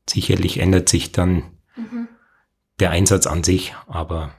Sicherlich 0.07 0.59
ändert 0.59 0.91
sich 0.91 1.11
dann 1.11 1.37
mhm. 1.75 2.09
der 2.81 2.91
Einsatz 2.91 3.27
an 3.27 3.45
sich, 3.45 3.75
aber 3.87 4.33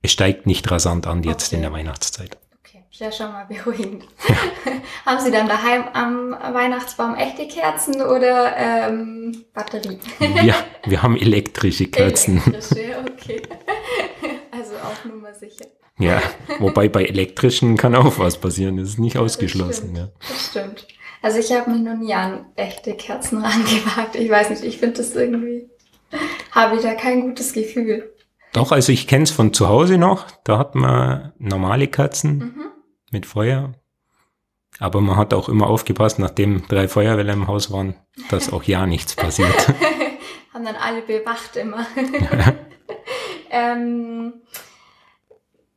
es 0.00 0.12
steigt 0.12 0.46
nicht 0.46 0.70
rasant 0.70 1.08
an 1.08 1.24
jetzt 1.24 1.48
okay. 1.48 1.56
in 1.56 1.62
der 1.62 1.72
Weihnachtszeit. 1.72 2.38
Ja 2.98 3.12
schon 3.12 3.30
mal 3.30 3.44
beruhigend. 3.48 4.06
Haben 5.04 5.22
Sie 5.22 5.30
dann 5.30 5.48
daheim 5.48 5.84
am 5.92 6.30
Weihnachtsbaum 6.32 7.14
echte 7.14 7.46
Kerzen 7.46 8.00
oder 8.00 8.56
ähm, 8.56 9.44
Batterie? 9.52 9.98
ja, 10.42 10.54
wir 10.86 11.02
haben 11.02 11.16
elektrische 11.16 11.86
Kerzen. 11.88 12.42
Elektrische, 12.46 13.04
okay. 13.10 13.42
Also 14.50 14.74
auch 14.76 15.04
nur 15.04 15.16
mal 15.20 15.34
sicher. 15.34 15.66
Ja, 15.98 16.22
wobei 16.58 16.88
bei 16.88 17.04
elektrischen 17.04 17.76
kann 17.76 17.94
auch 17.94 18.18
was 18.18 18.38
passieren, 18.38 18.76
das 18.76 18.90
ist 18.90 18.98
nicht 18.98 19.18
ausgeschlossen. 19.18 19.94
Das 19.94 20.06
stimmt. 20.06 20.20
Ja. 20.20 20.28
Das 20.28 20.46
stimmt. 20.46 20.86
Also 21.22 21.38
ich 21.38 21.52
habe 21.52 21.70
mich 21.70 21.80
noch 21.80 21.96
nie 21.96 22.14
an 22.14 22.46
echte 22.56 22.94
Kerzen 22.94 23.38
rangewagt. 23.44 24.16
Ich 24.16 24.30
weiß 24.30 24.50
nicht, 24.50 24.64
ich 24.64 24.78
finde 24.78 24.98
das 24.98 25.14
irgendwie, 25.14 25.68
habe 26.52 26.76
ich 26.76 26.82
da 26.82 26.94
kein 26.94 27.22
gutes 27.22 27.52
Gefühl. 27.52 28.12
Doch, 28.52 28.72
also 28.72 28.90
ich 28.90 29.06
kenne 29.06 29.24
es 29.24 29.30
von 29.30 29.52
zu 29.52 29.68
Hause 29.68 29.98
noch. 29.98 30.26
Da 30.44 30.58
hat 30.58 30.74
man 30.74 31.32
normale 31.38 31.88
Kerzen 31.88 32.38
mhm. 32.38 32.75
Mit 33.16 33.24
Feuer. 33.24 33.72
Aber 34.78 35.00
man 35.00 35.16
hat 35.16 35.32
auch 35.32 35.48
immer 35.48 35.68
aufgepasst, 35.68 36.18
nachdem 36.18 36.68
drei 36.68 36.86
Feuerwehrler 36.86 37.32
im 37.32 37.46
Haus 37.46 37.72
waren, 37.72 37.94
dass 38.30 38.52
auch 38.52 38.62
ja 38.64 38.86
nichts 38.86 39.16
passiert. 39.16 39.68
Haben 40.52 40.64
dann 40.64 40.76
alle 40.76 41.00
bewacht 41.00 41.56
immer. 41.56 41.86
ähm, 43.50 44.34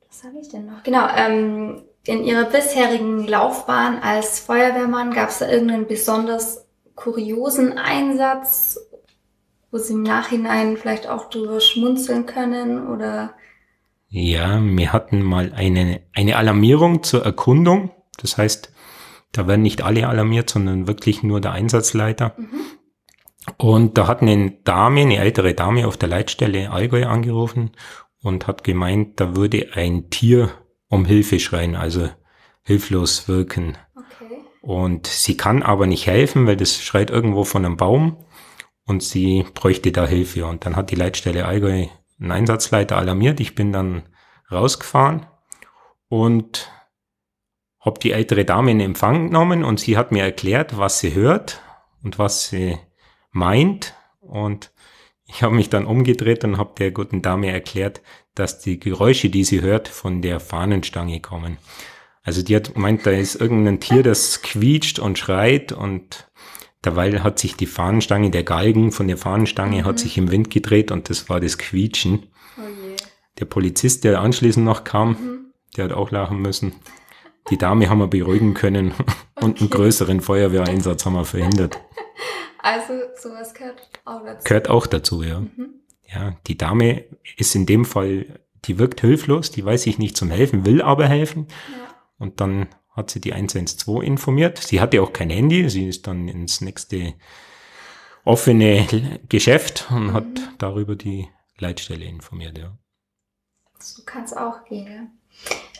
was 0.08 0.24
habe 0.24 0.40
ich 0.42 0.50
denn 0.50 0.66
noch? 0.66 0.84
Genau, 0.84 1.08
ähm, 1.16 1.84
in 2.06 2.24
Ihrer 2.24 2.46
bisherigen 2.46 3.26
Laufbahn 3.26 4.00
als 4.02 4.40
Feuerwehrmann 4.40 5.14
gab 5.14 5.30
es 5.30 5.40
da 5.40 5.50
irgendeinen 5.50 5.88
besonders 5.88 6.66
kuriosen 6.96 7.78
Einsatz, 7.78 8.80
wo 9.72 9.78
Sie 9.78 9.94
im 9.94 10.04
Nachhinein 10.04 10.76
vielleicht 10.76 11.08
auch 11.08 11.30
drüber 11.30 11.62
schmunzeln 11.62 12.26
können 12.26 12.88
oder? 12.88 13.34
Ja, 14.10 14.60
wir 14.62 14.92
hatten 14.92 15.22
mal 15.22 15.54
eine, 15.54 16.02
eine 16.14 16.36
Alarmierung 16.36 17.04
zur 17.04 17.24
Erkundung. 17.24 17.92
Das 18.18 18.38
heißt, 18.38 18.74
da 19.32 19.48
werden 19.48 19.62
nicht 19.62 19.84
alle 19.84 20.08
alarmiert, 20.08 20.50
sondern 20.50 20.88
wirklich 20.88 21.22
nur 21.22 21.40
der 21.40 21.52
Einsatzleiter. 21.52 22.36
Mhm. 22.38 22.62
Und 23.58 23.98
da 23.98 24.08
hat 24.08 24.22
eine 24.22 24.52
Dame, 24.64 25.02
eine 25.02 25.18
ältere 25.18 25.54
Dame 25.54 25.88
auf 25.88 25.98
der 25.98 26.10
Leitstelle 26.10 26.72
Allgäu 26.72 27.06
angerufen 27.06 27.72
und 28.22 28.48
hat 28.48 28.64
gemeint, 28.64 29.20
da 29.20 29.36
würde 29.36 29.70
ein 29.74 30.10
Tier 30.10 30.52
um 30.88 31.06
Hilfe 31.06 31.40
schreien, 31.40 31.76
also 31.76 32.10
hilflos 32.64 33.28
wirken. 33.28 33.78
Okay. 33.96 34.42
Und 34.62 35.08
sie 35.08 35.38
kann 35.38 35.64
aber 35.64 35.88
nicht 35.88 36.08
helfen, 36.08 36.48
weil 36.48 36.58
das 36.58 36.82
schreit 36.82 37.12
irgendwo 37.12 37.44
von 37.44 37.66
einem 37.66 37.78
Baum 37.78 38.26
und 38.86 39.04
sie 39.04 39.46
bräuchte 39.54 39.92
da 39.92 40.06
Hilfe. 40.08 40.46
Und 40.46 40.66
dann 40.66 40.76
hat 40.76 40.90
die 40.92 40.96
Leitstelle 40.96 41.46
Allgäu 41.46 41.88
einen 42.20 42.32
Einsatzleiter 42.32 42.98
alarmiert. 42.98 43.40
Ich 43.40 43.56
bin 43.56 43.72
dann 43.72 44.04
rausgefahren 44.52 45.26
und 46.08 46.72
habe 47.80 48.00
die 48.00 48.12
ältere 48.12 48.46
Dame 48.46 48.72
in 48.72 48.80
Empfang 48.80 49.28
genommen 49.28 49.64
und 49.64 49.80
sie 49.80 49.98
hat 49.98 50.12
mir 50.12 50.24
erklärt, 50.24 50.78
was 50.78 51.00
sie 51.00 51.14
hört 51.14 51.62
und 52.04 52.20
was 52.20 52.50
sie 52.50 52.78
meint. 53.32 53.96
Und 54.20 54.72
ich 55.26 55.44
habe 55.44 55.56
mich 55.56 55.70
dann 55.70 55.86
umgedreht 55.86 56.44
und 56.44 56.58
habe 56.58 56.74
der 56.78 56.92
guten 56.92 57.22
Dame 57.22 57.52
erklärt, 57.52 58.02
dass 58.36 58.60
die 58.60 58.80
Geräusche, 58.80 59.30
die 59.30 59.44
sie 59.44 59.62
hört, 59.62 59.88
von 59.88 60.22
der 60.22 60.40
Fahnenstange 60.40 61.20
kommen. 61.22 61.58
Also 62.22 62.42
die 62.42 62.56
hat 62.56 62.78
meint, 62.78 63.06
da 63.06 63.12
ist 63.12 63.36
irgendein 63.36 63.80
Tier, 63.80 64.04
das 64.04 64.42
quietscht 64.42 65.00
und 65.00 65.18
schreit 65.18 65.72
und 65.72 66.30
derweil 66.84 67.24
hat 67.24 67.40
sich 67.40 67.56
die 67.56 67.66
Fahnenstange, 67.66 68.32
der 68.32 68.44
Galgen 68.44 68.92
von 68.92 69.08
der 69.08 69.18
Fahnenstange 69.18 69.82
mhm. 69.82 69.86
hat 69.86 70.00
sich 70.00 70.18
im 70.18 70.32
Wind 70.32 70.50
gedreht 70.50 70.92
und 70.92 71.10
das 71.10 71.30
war 71.30 71.40
das 71.40 71.58
Quietschen. 71.58 72.28
Oh 72.58 72.62
der 73.40 73.46
Polizist, 73.46 74.04
der 74.04 74.22
anschließend 74.22 74.66
noch 74.66 74.84
kam, 74.84 75.10
mhm. 75.10 75.54
der 75.78 75.86
hat 75.86 75.94
auch 75.94 76.12
lachen 76.12 76.42
müssen. 76.42 76.74
Die 77.50 77.58
Dame 77.58 77.90
haben 77.90 78.00
wir 78.00 78.08
beruhigen 78.08 78.54
können 78.54 78.94
und 79.36 79.52
okay. 79.52 79.60
einen 79.60 79.70
größeren 79.70 80.22
Feuerwehreinsatz 80.22 81.06
haben 81.06 81.14
wir 81.14 81.26
verhindert. 81.26 81.80
Also 82.62 82.94
sowas 83.16 83.54
gehört 83.54 83.90
auch 84.04 84.22
dazu. 84.26 84.44
Gehört 84.44 84.70
auch 84.70 84.86
dazu, 84.86 85.24
ja. 85.24 85.40
Mhm. 85.40 85.76
Ja, 86.14 86.36
die 86.48 86.58
Dame 86.58 87.06
ist 87.38 87.56
in 87.56 87.66
dem 87.66 87.86
Fall, 87.86 88.42
die 88.66 88.78
wirkt 88.78 89.00
hilflos, 89.00 89.50
die 89.50 89.64
weiß 89.64 89.84
sich 89.84 89.98
nicht 89.98 90.18
zum 90.18 90.30
Helfen, 90.30 90.66
will 90.66 90.82
aber 90.82 91.08
helfen. 91.08 91.48
Ja. 91.72 91.96
Und 92.18 92.42
dann 92.42 92.68
hat 93.00 93.10
sie 93.10 93.22
die 93.22 93.34
112 93.34 94.04
informiert. 94.04 94.60
Sie 94.60 94.80
hatte 94.80 95.02
auch 95.02 95.14
kein 95.14 95.30
Handy, 95.30 95.70
sie 95.70 95.88
ist 95.88 96.06
dann 96.06 96.28
ins 96.28 96.62
nächste 96.62 97.14
offene 98.24 98.86
Geschäft 99.28 99.88
und 99.90 100.08
mhm. 100.08 100.14
hat 100.14 100.26
darüber 100.60 100.96
die 100.96 101.28
Leitstelle 101.58 102.06
informiert, 102.06 102.58
ja. 102.58 102.78
So 103.80 104.04
kann 104.06 104.26
es 104.26 104.34
auch 104.34 104.66
gehen, 104.66 104.88
ja. 104.88 105.08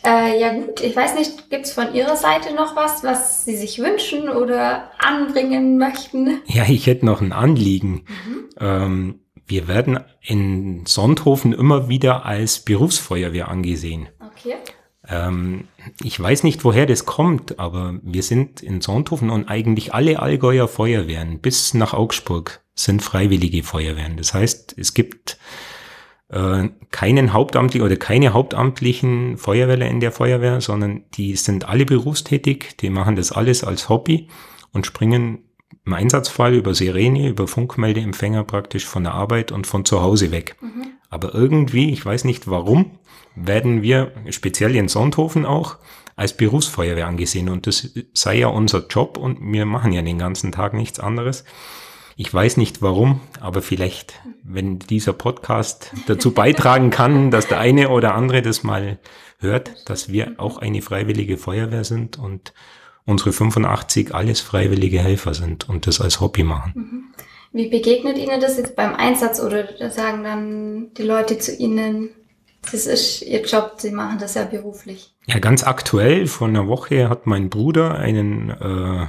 Äh, 0.02 0.40
ja 0.40 0.54
gut, 0.54 0.80
ich 0.80 0.96
weiß 0.96 1.14
nicht, 1.14 1.50
gibt 1.50 1.66
es 1.66 1.72
von 1.72 1.94
Ihrer 1.94 2.16
Seite 2.16 2.54
noch 2.54 2.74
was, 2.74 3.04
was 3.04 3.44
Sie 3.44 3.54
sich 3.54 3.78
wünschen 3.78 4.30
oder 4.30 4.90
anbringen 4.98 5.76
möchten? 5.76 6.40
Ja, 6.46 6.64
ich 6.66 6.86
hätte 6.86 7.04
noch 7.04 7.20
ein 7.20 7.32
Anliegen. 7.32 8.06
Mhm. 8.24 8.48
Ähm, 8.58 9.20
wir 9.46 9.68
werden 9.68 10.00
in 10.22 10.86
Sonthofen 10.86 11.52
immer 11.52 11.88
wieder 11.90 12.24
als 12.24 12.60
Berufsfeuerwehr 12.60 13.48
angesehen. 13.48 14.08
Okay. 14.20 14.56
Ähm, 15.10 15.64
ich 16.02 16.18
weiß 16.18 16.44
nicht, 16.44 16.64
woher 16.64 16.86
das 16.86 17.04
kommt, 17.04 17.58
aber 17.58 17.98
wir 18.02 18.22
sind 18.22 18.62
in 18.62 18.80
Sonthofen 18.80 19.30
und 19.30 19.48
eigentlich 19.48 19.92
alle 19.92 20.20
Allgäuer 20.20 20.68
Feuerwehren 20.68 21.40
bis 21.40 21.74
nach 21.74 21.92
Augsburg 21.92 22.60
sind 22.74 23.02
freiwillige 23.02 23.62
Feuerwehren. 23.62 24.16
Das 24.16 24.32
heißt, 24.32 24.74
es 24.78 24.94
gibt 24.94 25.38
äh, 26.28 26.68
keinen 26.90 27.32
hauptamtlichen 27.32 27.84
oder 27.84 27.96
keine 27.96 28.32
hauptamtlichen 28.32 29.36
Feuerwehrler 29.36 29.88
in 29.88 30.00
der 30.00 30.12
Feuerwehr, 30.12 30.60
sondern 30.60 31.02
die 31.14 31.36
sind 31.36 31.68
alle 31.68 31.84
berufstätig, 31.84 32.76
die 32.80 32.90
machen 32.90 33.16
das 33.16 33.32
alles 33.32 33.64
als 33.64 33.88
Hobby 33.88 34.28
und 34.72 34.86
springen 34.86 35.40
im 35.84 35.92
Einsatzfall 35.92 36.54
über 36.54 36.74
Sirene, 36.74 37.28
über 37.28 37.48
Funkmeldeempfänger 37.48 38.44
praktisch 38.44 38.86
von 38.86 39.04
der 39.04 39.14
Arbeit 39.14 39.50
und 39.50 39.66
von 39.66 39.84
zu 39.84 40.02
Hause 40.02 40.30
weg. 40.30 40.56
Mhm. 40.60 40.86
Aber 41.08 41.34
irgendwie, 41.34 41.90
ich 41.90 42.04
weiß 42.04 42.24
nicht 42.24 42.48
warum, 42.48 42.98
werden 43.46 43.82
wir 43.82 44.12
speziell 44.30 44.76
in 44.76 44.88
Sonthofen 44.88 45.46
auch 45.46 45.78
als 46.16 46.36
Berufsfeuerwehr 46.36 47.06
angesehen 47.06 47.48
und 47.48 47.66
das 47.66 47.94
sei 48.12 48.38
ja 48.38 48.48
unser 48.48 48.86
Job 48.88 49.16
und 49.16 49.38
wir 49.40 49.64
machen 49.64 49.92
ja 49.92 50.02
den 50.02 50.18
ganzen 50.18 50.52
Tag 50.52 50.74
nichts 50.74 51.00
anderes. 51.00 51.44
Ich 52.16 52.32
weiß 52.32 52.58
nicht 52.58 52.82
warum, 52.82 53.20
aber 53.40 53.62
vielleicht, 53.62 54.20
wenn 54.42 54.78
dieser 54.78 55.14
Podcast 55.14 55.92
dazu 56.06 56.30
beitragen 56.34 56.90
kann, 56.90 57.30
dass 57.30 57.46
der 57.46 57.58
eine 57.58 57.88
oder 57.88 58.14
andere 58.14 58.42
das 58.42 58.62
mal 58.62 58.98
hört, 59.38 59.88
dass 59.88 60.12
wir 60.12 60.34
auch 60.36 60.58
eine 60.58 60.82
freiwillige 60.82 61.38
Feuerwehr 61.38 61.84
sind 61.84 62.18
und 62.18 62.52
unsere 63.06 63.32
85 63.32 64.14
alles 64.14 64.40
freiwillige 64.40 65.00
Helfer 65.00 65.32
sind 65.32 65.68
und 65.68 65.86
das 65.86 66.00
als 66.00 66.20
Hobby 66.20 66.42
machen. 66.42 66.72
Mhm. 66.74 67.04
Wie 67.52 67.68
begegnet 67.68 68.16
Ihnen 68.16 68.40
das 68.40 68.58
jetzt 68.58 68.76
beim 68.76 68.94
Einsatz 68.94 69.40
oder 69.40 69.66
sagen 69.90 70.22
dann 70.22 70.94
die 70.94 71.02
Leute 71.02 71.38
zu 71.38 71.56
Ihnen, 71.56 72.10
das 72.70 72.86
ist 72.86 73.22
Ihr 73.22 73.42
Job, 73.42 73.74
Sie 73.78 73.90
machen 73.90 74.18
das 74.18 74.34
ja 74.34 74.44
beruflich? 74.44 75.14
Ja, 75.26 75.38
ganz 75.38 75.64
aktuell, 75.64 76.26
vor 76.26 76.48
einer 76.48 76.68
Woche 76.68 77.08
hat 77.08 77.26
mein 77.26 77.50
Bruder 77.50 77.96
einen 77.96 78.50
äh, 78.50 79.06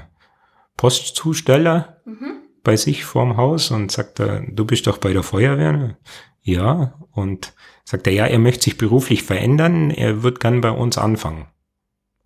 Postzusteller 0.78 1.98
mhm. 2.06 2.42
bei 2.64 2.76
sich 2.76 3.06
vorm 3.06 3.38
Haus 3.38 3.72
und 3.72 3.92
sagt, 3.92 4.20
er, 4.20 4.42
du 4.42 4.66
bist 4.66 4.88
doch 4.88 4.98
bei 4.98 5.14
der 5.14 5.24
Feuerwehr. 5.24 5.98
Ja, 6.44 6.96
und 7.12 7.54
sagt 7.84 8.08
er, 8.08 8.14
ja, 8.14 8.26
er 8.26 8.40
möchte 8.40 8.64
sich 8.64 8.78
beruflich 8.78 9.24
verändern, 9.24 9.92
er 9.92 10.24
wird 10.24 10.40
gern 10.40 10.62
bei 10.62 10.72
uns 10.72 10.98
anfangen. 10.98 11.46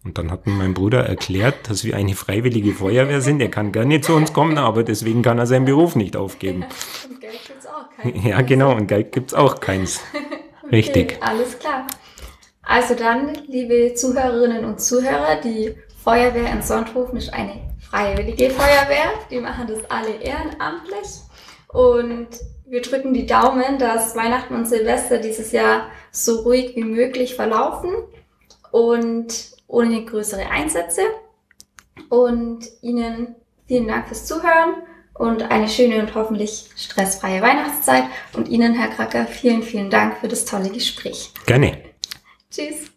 Und 0.06 0.20
dann 0.20 0.32
hat 0.32 0.46
mir 0.46 0.54
mein 0.54 0.76
Bruder 0.76 1.04
erklärt, 1.04 1.68
dass 1.68 1.84
wir 1.84 1.98
eine 1.98 2.14
freiwillige 2.14 2.74
Feuerwehr 2.74 3.22
sind. 3.22 3.42
Er 3.42 3.50
kann 3.50 3.72
gerne 3.72 4.02
zu 4.02 4.14
uns 4.14 4.34
kommen, 4.34 4.60
aber 4.60 4.84
deswegen 4.84 5.24
kann 5.24 5.40
er 5.40 5.48
seinen 5.48 5.66
Beruf 5.66 5.96
nicht 5.96 6.16
aufgeben. 6.16 6.64
und 7.10 7.20
Geld 7.20 7.40
gibt's 7.48 7.66
auch 7.66 7.90
keins. 7.98 8.24
Ja, 8.24 8.42
genau, 8.42 8.76
und 8.76 8.88
Geld 8.88 9.12
gibt's 9.12 9.34
auch 9.34 9.60
keins. 9.60 10.02
Richtig. 10.72 11.18
Okay, 11.18 11.20
alles 11.22 11.60
klar. 11.60 11.88
Also 12.64 12.96
dann, 12.96 13.34
liebe 13.48 13.94
Zuhörerinnen 13.94 14.66
und 14.66 14.82
Zuhörer, 14.82 15.36
die 15.36 15.76
Feuerwehr 16.04 16.52
in 16.52 16.62
Sonthofen 16.62 17.18
ist 17.18 17.34
eine 17.34 17.62
freiwillige 17.90 18.50
Feuerwehr. 18.50 19.12
Die 19.30 19.40
machen 19.40 19.68
das 19.68 19.90
alle 19.90 20.16
ehrenamtlich. 20.16 21.08
Und 21.68 22.28
wir 22.66 22.82
drücken 22.82 23.14
die 23.14 23.26
Daumen, 23.26 23.78
dass 23.78 24.16
Weihnachten 24.16 24.56
und 24.56 24.68
Silvester 24.68 25.20
dieses 25.20 25.52
Jahr 25.52 25.88
so 26.12 26.42
ruhig 26.42 26.76
wie 26.76 26.84
möglich 26.84 27.36
verlaufen. 27.36 27.92
Und 28.72 29.52
ohne 29.68 30.04
größere 30.06 30.50
Einsätze. 30.50 31.02
Und 32.10 32.66
Ihnen 32.82 33.36
vielen 33.68 33.88
Dank 33.88 34.08
fürs 34.08 34.26
Zuhören 34.26 34.76
und 35.16 35.50
eine 35.50 35.68
schöne 35.68 36.00
und 36.00 36.14
hoffentlich 36.14 36.66
stressfreie 36.76 37.42
Weihnachtszeit. 37.42 38.04
Und 38.34 38.48
Ihnen, 38.48 38.74
Herr 38.74 38.90
Kracker, 38.90 39.26
vielen, 39.26 39.64
vielen 39.64 39.90
Dank 39.90 40.18
für 40.18 40.28
das 40.28 40.46
tolle 40.46 40.70
Gespräch. 40.70 41.32
Gerne. 41.46 41.78
Tschüss. 42.52 42.95